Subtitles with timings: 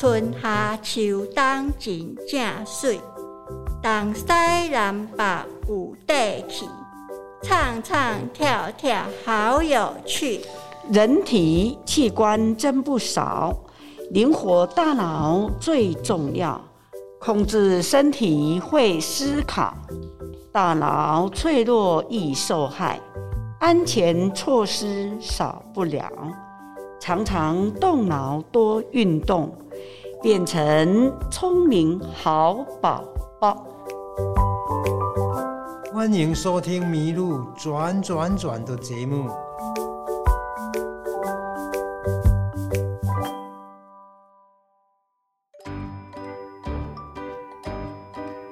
[0.00, 3.00] 春夏秋冬真正水，
[3.82, 4.24] 东西
[4.70, 5.24] 南北
[5.68, 6.68] 有地气，
[7.42, 10.40] 唱唱跳跳好有趣。
[10.92, 13.52] 人体器官真不少，
[14.12, 16.60] 灵活大脑最重要。
[17.18, 19.74] 控制身体会思考，
[20.52, 23.00] 大脑脆弱易受害，
[23.58, 26.08] 安全措施少不了。
[27.08, 29.50] 常常动脑多运动，
[30.20, 33.02] 变成聪明好宝
[33.40, 33.66] 宝。
[35.90, 39.30] 欢迎收听《迷路转转转》的节目。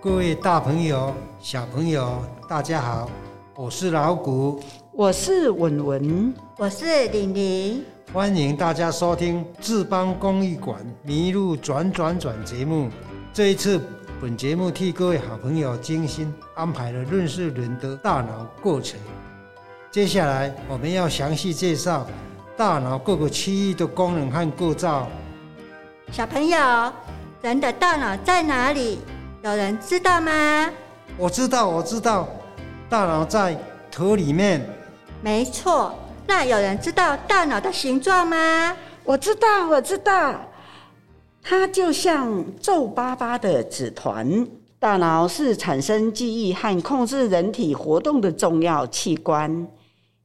[0.00, 3.08] 各位大朋友、小朋友，大家好，
[3.54, 4.58] 我是老谷，
[4.92, 12.90] 我是文文，我是玲玲，欢迎大家收听志邦公益馆《迷路转转转》节目。
[13.32, 13.80] 这一次，
[14.20, 18.98] 本节目替各位好朋友精心安排了认识人的大脑过程。
[19.92, 22.04] 接下来，我们要详细介绍
[22.56, 25.06] 大脑各个区域的功能和构造。
[26.10, 26.58] 小朋友，
[27.42, 28.98] 人的大脑在哪里？
[29.44, 30.68] 有人知道吗？
[31.16, 32.28] 我知道，我知道，
[32.88, 33.56] 大脑在
[33.88, 34.68] 头里面。
[35.22, 35.94] 没错，
[36.30, 38.76] 那有人知道大脑的形状吗？
[39.02, 40.40] 我知道，我知道，
[41.42, 44.46] 它就像皱巴巴的纸团。
[44.78, 49.66] 大脑是产生记忆和控制人体活动的重要器官，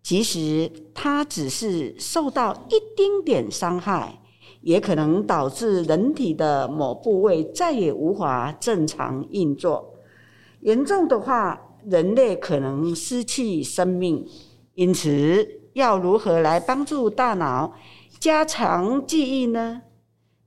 [0.03, 4.19] 即使它只是受到一丁点伤害。
[4.61, 9.95] 也可能导致人体的某部位再也无法正常运作，
[10.61, 14.23] 严重的话，人类可能失去生命。
[14.75, 17.73] 因此，要如何来帮助大脑
[18.17, 19.81] 加强记忆呢？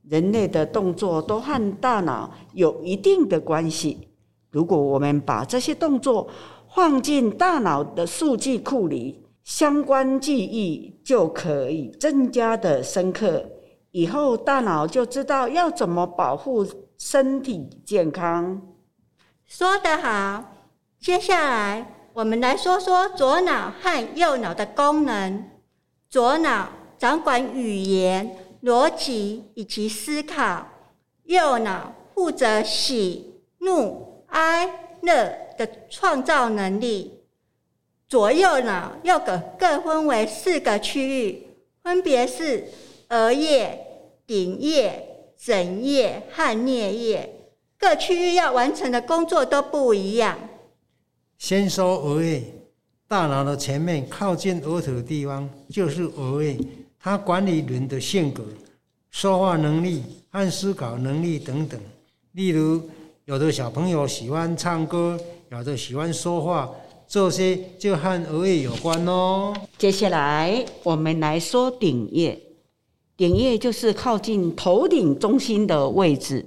[0.07, 4.09] 人类的动作都和大脑有一定的关系。
[4.49, 6.27] 如果我们把这些动作
[6.73, 13.45] 放进大脑的数据库里，相关记忆就可以增加的深刻。
[13.91, 16.65] 以后大脑就知道要怎么保护
[16.97, 18.59] 身体健康。
[19.45, 20.43] 说得好，
[20.99, 25.49] 接下来我们来说说左脑和右脑的功能。
[26.09, 30.67] 左脑掌管语言、逻辑以及思考，
[31.23, 37.21] 右脑负责喜、怒、哀、乐的创造能力。
[38.09, 41.47] 左右脑又各各分为四个区域，
[41.81, 42.65] 分别是。
[43.11, 43.79] 额叶、
[44.27, 47.47] 顶叶、枕叶和颞叶
[47.79, 50.37] 各区域要完成的工作都不一样。
[51.39, 52.43] 先说额叶，
[53.07, 56.57] 大脑的前面靠近额头的地方就是额叶，
[56.99, 58.43] 它管理人的性格、
[59.09, 61.79] 说话能力和思考能力等等。
[62.33, 62.81] 例如，
[63.23, 65.17] 有的小朋友喜欢唱歌，
[65.49, 66.69] 有的喜欢说话，
[67.07, 69.53] 这些就和额叶有关哦。
[69.77, 72.37] 接下来，我们来说顶叶。
[73.15, 76.45] 顶叶就是靠近头顶中心的位置，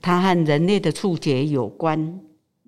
[0.00, 2.18] 它和人类的触觉有关。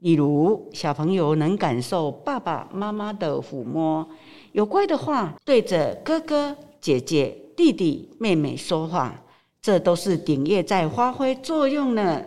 [0.05, 4.07] 例如，小朋友能感受爸爸妈妈的抚摸，
[4.53, 9.15] 有乖的话对着哥哥、姐姐、弟弟、妹妹说话，
[9.63, 12.23] 这都是顶叶在发挥作用呢。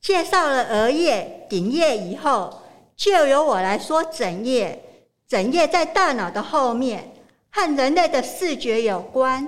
[0.00, 2.52] 介绍了额叶、顶叶以后，
[2.96, 4.82] 就由我来说枕叶。
[5.28, 7.12] 枕叶在大脑的后面，
[7.52, 9.46] 和人类的视觉有关。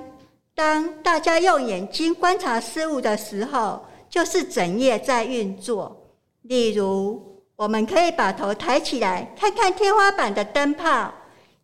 [0.55, 6.06] 当大家用眼睛观察事物的时候，就是整叶在运作。
[6.47, 7.21] 例如，
[7.55, 11.13] 我们可以把头抬起来看看天花板的灯泡，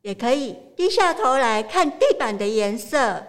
[0.01, 3.23] 也可以低下头来看地板的颜色。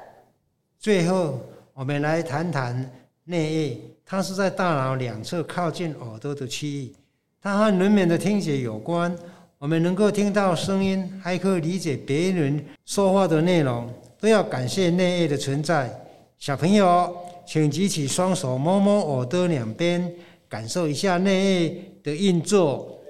[0.81, 1.39] 最后，
[1.73, 2.91] 我们来谈谈
[3.29, 6.93] 颞叶，它是在大脑两侧靠近耳朵的区域，
[7.41, 9.17] 它和人们的听觉有关。
[9.59, 13.89] 我们能够听到声音，还可以理解别人说话的内容。
[14.21, 15.91] 都要感谢内叶的存在。
[16.39, 17.15] 小朋友，
[17.47, 20.11] 请举起双手，摸摸耳朵两边，
[20.55, 23.03] 感受一下内的运作。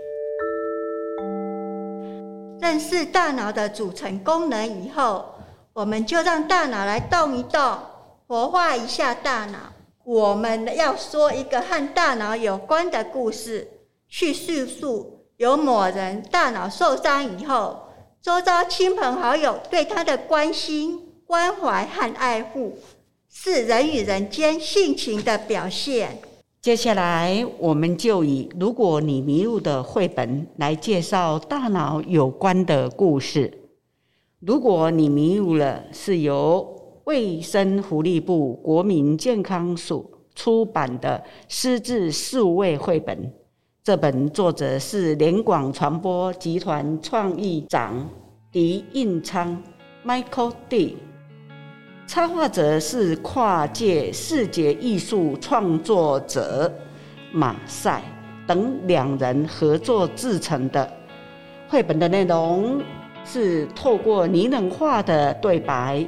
[2.59, 5.27] 认识大脑的组成功能以后，
[5.75, 7.77] 我们就让大脑来动一动，
[8.27, 9.59] 活化一下大脑。
[10.05, 13.69] 我们要说一个和大脑有关的故事，
[14.09, 17.79] 去叙述有某人大脑受伤以后。
[18.23, 22.79] 周遭亲朋好友对他的关心、关怀和爱护，
[23.31, 26.23] 是人与人间性情的表现。
[26.65, 33.53] 接下来，我们就以《如果你迷路》的绘本来介绍大脑有关的故事。
[34.41, 36.67] 如果你迷路了，是由
[37.05, 43.31] 卫生福利部国民健康署出版的《失智四位》绘本。
[43.83, 48.09] 这本作者是联广传播集团创意长
[48.51, 49.63] 狄印昌
[50.03, 50.97] （Michael D），
[52.07, 56.73] 插画者是跨界视觉艺术创作者
[57.33, 58.03] 马赛
[58.47, 60.89] 等两人合作制成的。
[61.67, 62.81] 绘本的内容
[63.25, 66.07] 是透过拟人化的对白。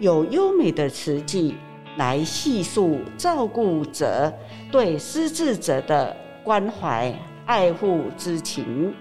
[0.00, 1.54] 有优美的词句
[1.98, 4.32] 来细述照顾者
[4.72, 7.14] 对失智者的关怀、
[7.46, 8.92] 爱护之情。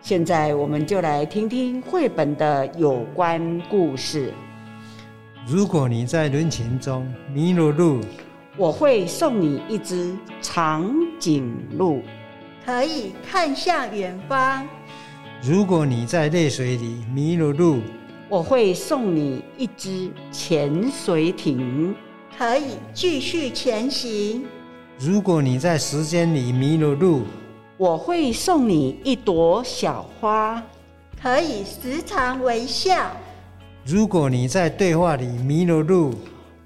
[0.00, 4.32] 现在，我们就来听听绘本的有关故事。
[5.50, 8.02] 如果你在人群中迷了路，
[8.58, 12.02] 我会送你一只长颈鹿，
[12.66, 14.68] 可以看向远方。
[15.42, 17.80] 如果你在泪水里迷了路，
[18.28, 21.94] 我会送你一只潜水艇，
[22.36, 24.44] 可以继续前行。
[24.98, 27.22] 如果你在时间里迷了路，
[27.78, 30.62] 我会送你一朵小花，
[31.22, 33.12] 可以时常微笑。
[33.90, 36.12] 如果你在对话里迷了路，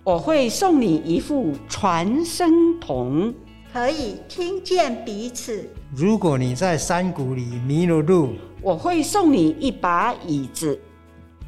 [0.03, 3.33] 我会送你一副传声筒，
[3.73, 5.71] 可以听见彼此。
[5.95, 8.31] 如果你在山谷里迷了路，
[8.61, 10.77] 我会送你一把椅子。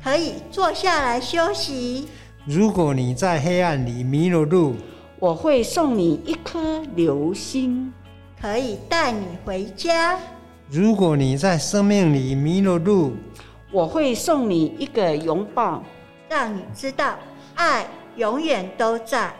[0.00, 2.06] 可以坐下来休息。
[2.46, 4.76] 如果你在黑暗里迷了路，
[5.18, 7.92] 我会送你一颗流星，
[8.40, 10.20] 可以带你回家。
[10.70, 13.14] 如果你在生命里迷了路，
[13.74, 15.82] 我会送你一个拥抱，
[16.28, 17.18] 让你知道
[17.56, 17.84] 爱
[18.16, 19.34] 永远都在。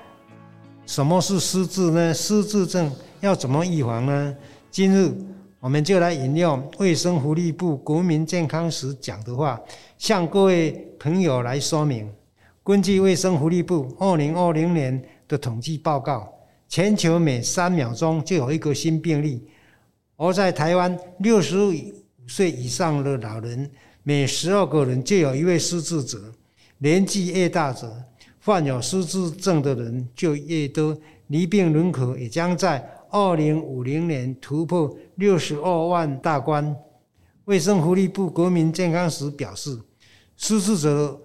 [0.87, 2.13] 什么是失智呢？
[2.13, 2.91] 失智症
[3.21, 4.37] 要怎么预防呢？
[4.73, 5.15] 今日
[5.61, 9.61] 我们就来引用卫生福利部国民健康时讲的话。
[9.99, 12.13] 向各位朋友来说明，
[12.65, 16.29] 根据卫生福利部二零二零年的统计报告，
[16.69, 19.47] 全球每三秒钟就有一个新病例，
[20.17, 21.73] 而在台湾，六十五
[22.27, 23.71] 岁以上的老人
[24.05, 26.33] 每十二个人就有一位失智者。
[26.79, 27.93] 年纪越大者，
[28.45, 30.97] 患有失智症的人就越多，
[31.27, 36.77] 离病人口也将在二零五零年突破六十二万大关。
[37.47, 39.77] 卫生福利部国民健康署表示。
[40.37, 41.17] 失智者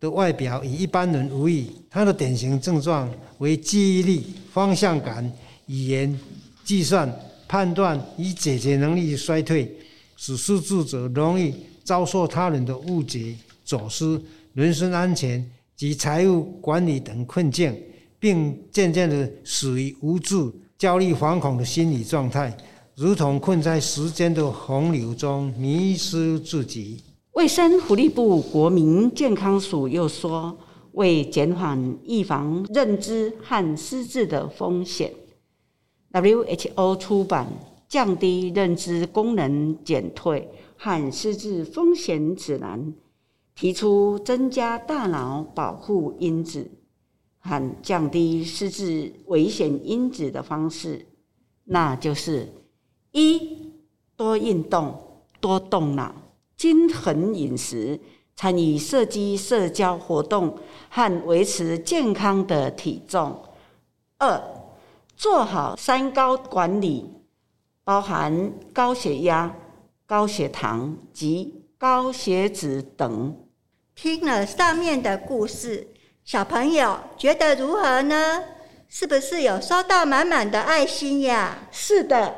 [0.00, 3.06] 的外表与一般人无异，他的典型症状
[3.40, 5.30] 为记忆力、方向感、
[5.66, 6.18] 语言、
[6.64, 7.14] 计算、
[7.46, 9.70] 判断与解决能力衰退，
[10.16, 11.54] 使失智者容易
[11.88, 14.20] 遭受他人的误解、走失、
[14.52, 15.42] 人身安全
[15.74, 17.74] 及财务管理等困境，
[18.18, 22.54] 并渐渐的属于无助、焦虑、惶恐的心理状态，
[22.94, 27.02] 如同困在时间的洪流中，迷失自己。
[27.32, 30.58] 卫生福利部国民健康署又说，
[30.92, 35.10] 为减缓预防认知和失智的风险
[36.12, 37.46] ，WHO 出版
[37.88, 40.46] 《降低认知功能减退
[40.78, 42.80] 和失智风险指南》，
[43.54, 46.70] 提出增加大脑保护因子
[47.40, 51.04] 和降低失智危险因子的方式，
[51.64, 52.48] 那就是
[53.10, 53.72] 一
[54.16, 54.98] 多运动，
[55.40, 56.14] 多动脑。
[56.56, 58.00] 均衡饮食，
[58.34, 60.58] 参与设计社交活动
[60.90, 63.40] 和维持健康的体重。
[64.18, 64.42] 二，
[65.16, 67.04] 做好三高管理，
[67.84, 69.54] 包含高血压、
[70.08, 73.36] 高血糖及高血脂等。
[73.94, 75.86] 听了上面的故事，
[76.24, 78.42] 小朋友觉得如何呢？
[78.88, 81.58] 是不是有收到满满的爱心呀？
[81.70, 82.34] 是的。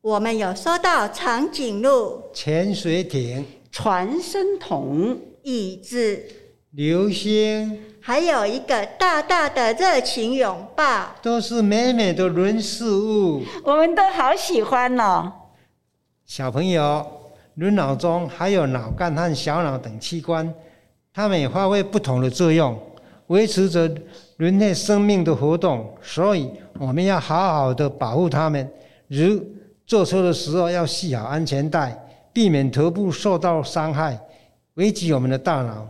[0.00, 6.24] 我们有收到长颈鹿、潜水艇、传声筒、椅子、
[6.70, 15.30] 流星，还有一个大大的热情拥抱，都是美美的人事物，我们都好喜欢哦。
[16.28, 17.04] 小朋友，
[17.54, 20.54] 人脑中还有脑干和小脑等器官，
[21.10, 22.78] 它们也发挥不同的作用，
[23.28, 23.90] 维持着
[24.36, 28.70] 人类生命的活动，所以我们要好好的保护它们，
[29.08, 29.42] 如。
[29.86, 31.98] 坐车的时候要系好安全带，
[32.30, 34.20] 避免头部受到伤害，
[34.74, 35.88] 危及我们的大脑。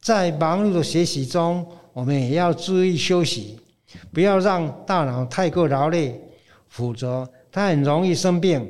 [0.00, 3.58] 在忙碌的学习中，我们也要注意休息，
[4.14, 6.14] 不要让大脑太过劳累，
[6.68, 8.64] 否则它很容易生病。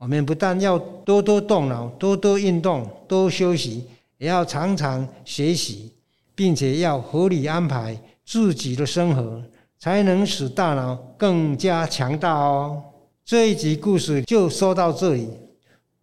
[0.00, 3.84] 我们不但要多多动脑、多多运动、多休息，
[4.16, 5.92] 也要常常学习，
[6.34, 9.42] 并且要合理安排自己的生活，
[9.78, 12.82] 才能使大脑更加强大哦。
[13.26, 15.28] 这一集故事就说到这里，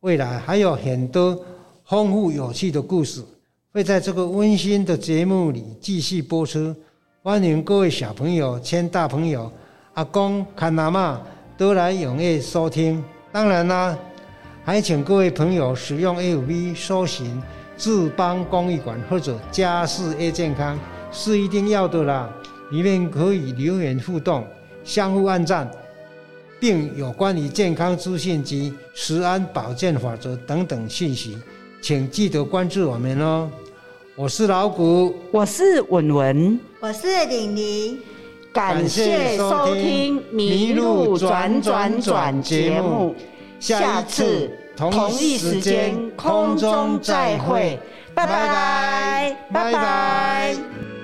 [0.02, 1.44] 未来还有很多
[1.84, 3.26] 丰富有趣的故事
[3.74, 6.76] 会在这个温馨的节目里继续播出。
[7.24, 9.52] 欢迎各位小朋友、牵大朋友、
[9.96, 11.20] 阿公、看阿妈
[11.58, 13.04] 都来踊跃收听。
[13.38, 13.96] 当然啦，
[14.66, 17.40] 还请各位朋友使用 FB 搜寻
[17.78, 20.76] 智邦公益馆或者家事 A 健康，
[21.12, 22.28] 是一定要的啦。
[22.72, 24.44] 里面可以留言互动，
[24.84, 25.70] 相互按赞，
[26.60, 31.38] 并有关于健康资讯及食安保健法则等等信息，
[31.80, 33.48] 请记得关注我们哦。
[34.16, 38.00] 我是老谷，我是文文，我是玲玲，
[38.58, 43.16] 感谢收听《迷路转转转》节目，
[43.60, 47.80] 下次同一时间空中再会，
[48.16, 50.97] 拜拜，拜拜。